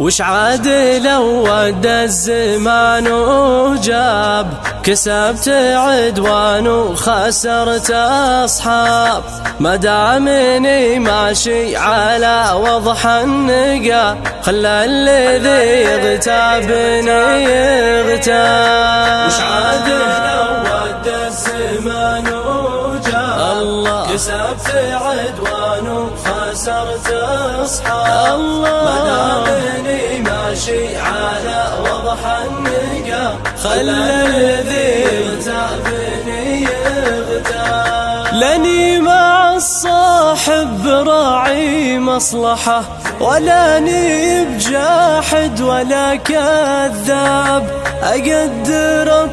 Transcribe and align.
وش 0.00 0.20
عاد 0.20 0.68
لو 1.04 1.24
ود 1.44 1.86
الزمان 1.86 3.08
وجاب؟ 3.08 4.46
كسبت 4.82 5.48
عدوان 5.76 6.68
وخسرت 6.68 7.90
أصحاب. 8.44 9.22
ما 9.60 9.76
دامني 9.76 10.98
ماشي 10.98 11.76
على 11.76 12.50
وضح 12.54 13.06
النقا. 13.06 14.16
خلى 14.42 14.84
الذي 14.84 15.90
يغتابني 15.90 17.44
يغتاب. 17.44 19.26
وش 19.26 19.40
عاد 19.40 19.88
لو 20.26 20.44
ود 20.72 21.06
الزمان 21.26 22.26
وجاب؟ 22.28 24.06
كسبت 24.14 24.68
عدوان 24.74 25.59
وخسرت 26.50 27.10
أصحاب 27.64 28.40
الله. 28.40 29.44
ما 30.22 30.30
ماشي 30.30 30.96
على 30.96 31.60
وضح 31.82 32.22
النقا 32.26 33.38
خلى 33.62 33.90
الذي 34.26 34.90
يغتابني 35.02 36.62
يغتاب. 36.62 38.34
لاني 38.34 39.00
مع 39.00 39.54
الصاحب 39.54 40.86
راعي 40.86 41.98
مصلحة 41.98 42.82
ولا 43.20 43.78
ني 43.78 44.44
بجاحد 44.44 45.60
ولا 45.60 46.16
كذاب. 46.16 47.64
أقدر 48.02 49.28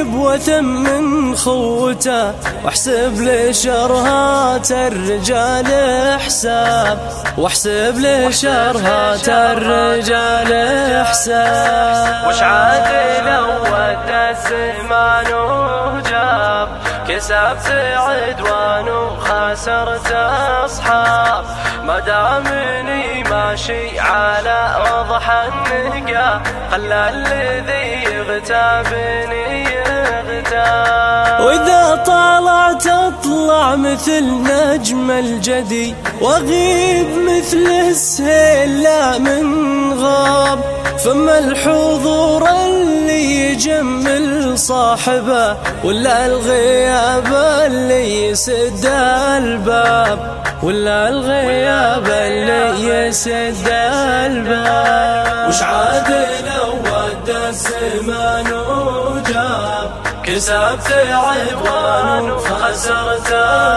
الطيب 0.00 0.14
وثمن 0.14 1.36
خوته 1.36 2.32
وأحسب 2.64 3.14
لشرهات 3.20 4.70
الرجال 4.72 5.66
حساب 6.20 6.98
وأحسب 7.38 7.94
لشرهات 7.98 9.28
الرجال 9.28 10.50
حساب 11.06 12.28
وش 12.28 12.42
عاد 12.42 12.88
لو 13.26 13.46
ود 13.72 14.10
الزمان 14.10 15.32
وجاب 15.34 16.68
كسبت 17.08 17.66
عدوان 17.96 18.88
وخسرت 18.88 20.12
أصحاب. 20.64 21.44
ما 21.84 21.98
دامني 21.98 23.22
ماشي 23.22 24.00
على 24.00 24.76
وضح 24.80 25.30
النقا 25.30 26.42
خلى 26.70 27.08
الذي 27.08 28.14
يغتابني 28.14 29.69
يغتاب 30.60 31.40
وإذا 31.40 32.02
طلعت 32.06 32.86
أطلع 32.86 33.76
مثل 33.76 34.24
نجم 34.24 35.10
الجدي 35.10 35.94
وأغيب 36.20 37.06
مثل 37.18 37.66
السيل 37.88 38.82
لا 38.82 39.18
من 39.18 39.92
غاب. 39.92 40.58
فما 41.04 41.38
الحضور 41.38 42.48
اللي 42.48 43.50
يجمل 43.50 44.58
صاحبه 44.58 45.56
ولا 45.84 46.26
الغياب 46.26 47.26
اللي 47.66 48.26
يسد 48.28 48.86
الباب. 49.36 50.18
ولا 50.62 51.08
الغياب 51.08 52.06
اللي 52.06 52.88
يسد 52.88 53.68
الباب. 54.26 55.48
وش 55.48 55.62
عاد 55.62 56.10
لو 56.46 56.72
ود 56.72 57.36
الزمان؟ 57.48 58.46
كسبت 60.30 60.92
عدوان 61.10 62.30
وخسرت 62.30 63.32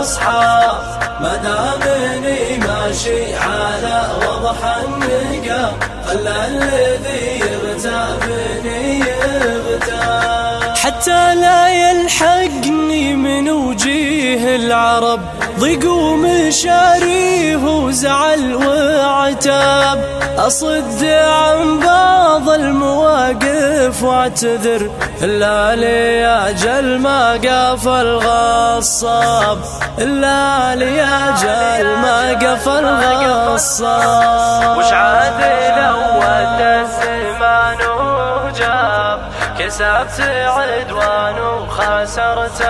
أصحاب. 0.00 0.78
ما 1.20 1.36
دامني 1.36 2.58
ماشي 2.58 3.34
على 3.34 4.08
وضح 4.22 4.76
النقا 4.76 5.72
خلى 6.06 6.46
الذي 6.46 7.40
يغتابني 7.40 8.98
يغتاب. 8.98 10.76
حتى 10.76 11.34
لا 11.34 11.68
يلحقني 11.68 13.14
من 13.14 13.50
وجيه 13.50 14.56
العرب 14.56 15.20
ضيق 15.58 15.90
ومشاريه 15.92 17.56
وزعل 17.56 18.54
وعتاب. 18.54 20.25
أصد 20.46 21.04
عن 21.04 21.80
بعض 21.80 22.48
المواقف 22.48 24.02
واعتذر 24.02 24.90
إلا 25.22 25.76
لي 25.76 26.26
أجل 26.26 26.98
ما 26.98 27.32
قف 27.32 27.88
الغصاب. 27.88 29.58
إلا 29.98 30.74
لي 30.74 31.02
أجل 31.02 31.98
ما 31.98 32.32
قف 32.32 32.68
الغصاب. 32.68 34.78
وش 34.78 34.92
عاد 34.92 35.40
لو 35.78 36.22
الزمان 36.62 37.78
وجاب؟ 37.98 39.18
كسبت 39.58 40.20
عدوان 40.46 41.38
وخسرت 41.38 42.60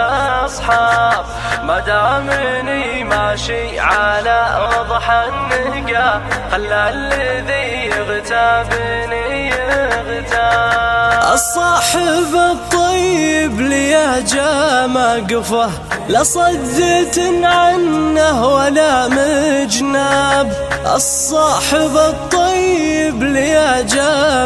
أصحاب. 0.44 1.24
ما 1.62 1.80
دامني 1.80 3.04
ماشي 3.04 3.80
على 3.80 4.46
وضح 4.96 5.10
النقا 5.10 6.20
خلى 6.52 6.90
الذي 6.94 7.86
يغتابني 7.86 9.48
يغتاب. 9.48 11.32
الصاحب 11.34 12.32
الطيب 12.34 13.60
لي 13.60 14.22
جا 14.32 14.86
موقفه 14.86 15.70
لا 16.08 16.22
صدت 16.22 17.18
عنه 17.42 18.46
ولا 18.46 19.08
مجناب 19.08 20.52
الصاحب 20.94 21.96
الطيب 21.96 23.22
لي 23.22 23.55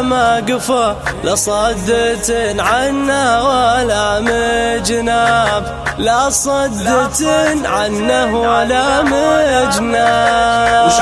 جا 0.01 0.07
موقفه 0.07 0.95
لا 1.23 1.35
صدت 1.35 2.55
عنه 2.59 3.43
ولا 3.47 4.19
مجناب. 4.19 5.63
لا 5.97 6.29
صدت 6.29 7.23
عنه 7.65 8.41
ولا 8.41 9.01
مجناب. 9.01 10.87
وش 10.87 10.99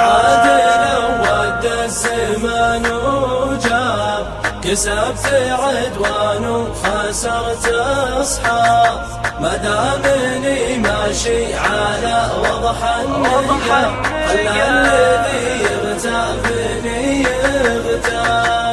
لو 0.92 1.06
ود 1.24 1.66
الزمان 1.66 2.86
وجاب. 2.86 4.26
كسبت 4.64 5.26
عدوان 5.59 6.46
وخسرت 6.50 7.66
أصحاب. 8.22 9.00
ما 9.42 9.56
دامني 9.56 10.78
ماشي 10.78 11.56
على 11.56 12.30
وضح 12.42 12.80
النقا 13.00 13.82
خلى 14.28 14.68
الذي 14.70 15.64
يغتابني 15.64 17.24
يغتاب. 17.24 18.69